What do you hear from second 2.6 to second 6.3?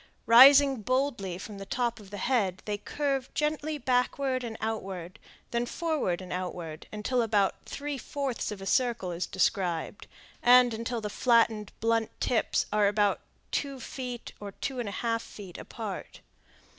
they curve gently backward and outward, then forward